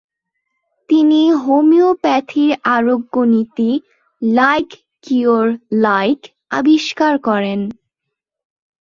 তিনি 0.89 1.21
হোমিওপ্যাথির 1.43 2.51
আরোগ্য 2.75 3.15
নীতি 3.31 3.69
“লাইক 4.21 4.69
কিউর 5.03 5.45
লাইক” 5.83 6.19
আবিষ্কার 6.51 7.13
করেন। 7.27 7.59